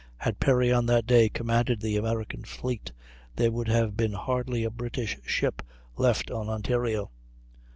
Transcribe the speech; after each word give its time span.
Had 0.17 0.39
Perry 0.39 0.71
on 0.73 0.87
that 0.87 1.05
day 1.05 1.29
commanded 1.29 1.79
the 1.79 1.95
American 1.95 2.43
fleet 2.43 2.91
there 3.35 3.51
would 3.51 3.67
have 3.67 3.95
been 3.95 4.13
hardly 4.13 4.63
a 4.63 4.71
British 4.71 5.15
ship 5.23 5.61
left 5.95 6.31
on 6.31 6.49
Ontario. 6.49 7.11